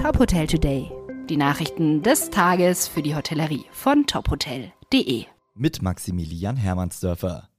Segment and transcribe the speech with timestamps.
[0.00, 0.90] Top Hotel Today.
[1.28, 5.26] Die Nachrichten des Tages für die Hotellerie von tophotel.de.
[5.54, 7.50] Mit Maximilian Hermannsdörfer.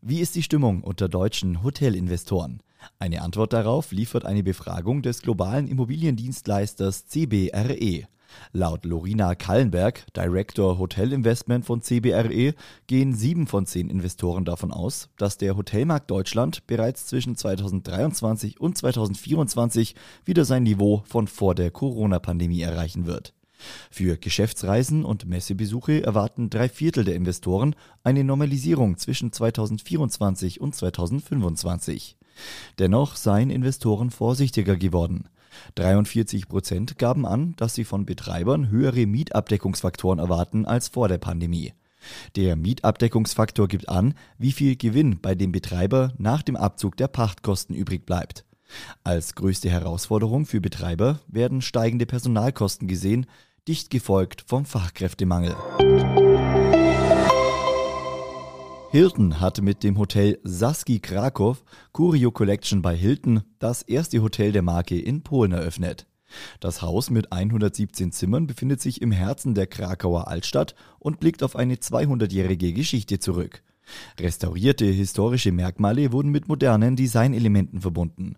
[0.00, 2.62] Wie ist die Stimmung unter deutschen Hotelinvestoren?
[3.00, 8.06] Eine Antwort darauf liefert eine Befragung des globalen Immobiliendienstleisters CBRE.
[8.52, 12.54] Laut Lorina Kallenberg, Director Hotel Investment von CBRE,
[12.86, 18.76] gehen sieben von zehn Investoren davon aus, dass der Hotelmarkt Deutschland bereits zwischen 2023 und
[18.76, 19.94] 2024
[20.24, 23.34] wieder sein Niveau von vor der Corona-Pandemie erreichen wird.
[23.90, 32.16] Für Geschäftsreisen und Messebesuche erwarten drei Viertel der Investoren eine Normalisierung zwischen 2024 und 2025.
[32.78, 35.28] Dennoch seien Investoren vorsichtiger geworden.
[35.74, 41.72] 43 Prozent gaben an, dass sie von Betreibern höhere Mietabdeckungsfaktoren erwarten als vor der Pandemie.
[42.36, 47.74] Der Mietabdeckungsfaktor gibt an, wie viel Gewinn bei dem Betreiber nach dem Abzug der Pachtkosten
[47.74, 48.44] übrig bleibt.
[49.04, 53.26] Als größte Herausforderung für Betreiber werden steigende Personalkosten gesehen,
[53.68, 55.56] dicht gefolgt vom Fachkräftemangel.
[58.92, 64.62] Hilton hat mit dem Hotel Saski Krakow Curio Collection bei Hilton das erste Hotel der
[64.62, 66.08] Marke in Polen eröffnet.
[66.58, 71.54] Das Haus mit 117 Zimmern befindet sich im Herzen der Krakauer Altstadt und blickt auf
[71.54, 73.62] eine 200-jährige Geschichte zurück.
[74.18, 78.34] Restaurierte historische Merkmale wurden mit modernen Designelementen verbunden.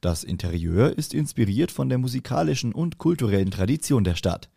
[0.00, 4.48] Das Interieur ist inspiriert von der musikalischen und kulturellen Tradition der Stadt.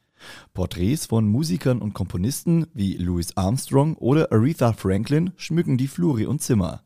[0.54, 6.42] Porträts von Musikern und Komponisten wie Louis Armstrong oder Aretha Franklin schmücken die Flure und
[6.42, 6.84] Zimmer.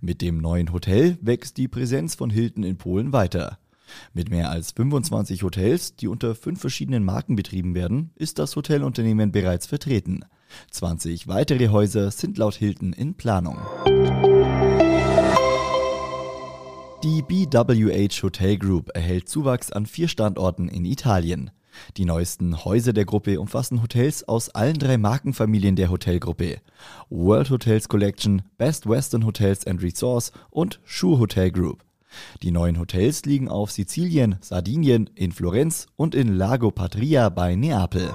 [0.00, 3.58] Mit dem neuen Hotel wächst die Präsenz von Hilton in Polen weiter.
[4.12, 9.32] Mit mehr als 25 Hotels, die unter fünf verschiedenen Marken betrieben werden, ist das Hotelunternehmen
[9.32, 10.24] bereits vertreten.
[10.70, 13.58] 20 weitere Häuser sind laut Hilton in Planung.
[17.04, 21.50] Die BWH Hotel Group erhält Zuwachs an vier Standorten in Italien.
[21.96, 26.58] Die neuesten Häuser der Gruppe umfassen Hotels aus allen drei Markenfamilien der Hotelgruppe.
[27.10, 31.84] World Hotels Collection, Best Western Hotels and Resorts und Schuh Hotel Group.
[32.42, 38.14] Die neuen Hotels liegen auf Sizilien, Sardinien, in Florenz und in Lago Patria bei Neapel.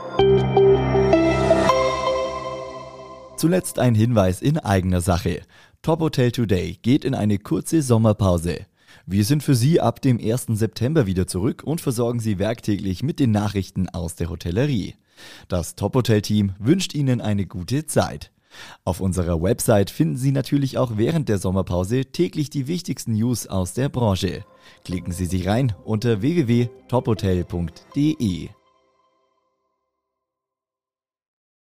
[3.37, 5.41] Zuletzt ein Hinweis in eigener Sache.
[5.81, 8.65] Top Hotel Today geht in eine kurze Sommerpause.
[9.05, 10.47] Wir sind für Sie ab dem 1.
[10.49, 14.95] September wieder zurück und versorgen Sie werktäglich mit den Nachrichten aus der Hotellerie.
[15.47, 18.31] Das Top Hotel Team wünscht Ihnen eine gute Zeit.
[18.83, 23.73] Auf unserer Website finden Sie natürlich auch während der Sommerpause täglich die wichtigsten News aus
[23.73, 24.43] der Branche.
[24.85, 28.49] Klicken Sie sich rein unter www.tophotel.de.